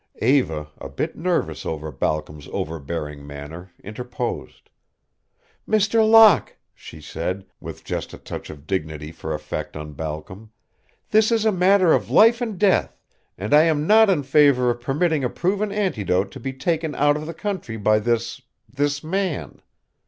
Eva, 0.19 0.67
a 0.79 0.89
bit 0.89 1.15
nervous 1.15 1.63
over 1.63 1.91
Balcom's 1.91 2.47
overbearing 2.51 3.27
manner, 3.27 3.71
interposed. 3.83 4.71
"Mr. 5.69 6.03
Locke," 6.09 6.57
she 6.73 6.99
said, 6.99 7.45
with 7.59 7.83
just 7.83 8.11
a 8.11 8.17
touch 8.17 8.49
of 8.49 8.65
dignity 8.65 9.11
for 9.11 9.31
effect 9.31 9.77
on 9.77 9.93
Balcom, 9.93 10.51
"this 11.11 11.31
is 11.31 11.45
a 11.45 11.51
matter 11.51 11.93
of 11.93 12.09
life 12.09 12.41
and 12.41 12.57
death, 12.57 12.99
and 13.37 13.53
I 13.53 13.65
am 13.65 13.85
not 13.85 14.09
in 14.09 14.23
favor 14.23 14.71
of 14.71 14.81
permitting 14.81 15.23
a 15.23 15.29
proven 15.29 15.71
antidote 15.71 16.31
to 16.31 16.39
be 16.39 16.51
taken 16.51 16.95
out 16.95 17.15
of 17.15 17.27
the 17.27 17.33
country 17.35 17.77
by 17.77 17.99
this 17.99 18.41
this 18.67 19.03
man. 19.03 19.61